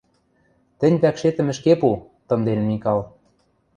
Тӹнь 0.79 0.99
вӓкшетӹм 1.01 1.47
ӹшке 1.53 1.73
пу,— 1.81 1.89
тымден 2.27 2.59
Микал. 2.69 2.99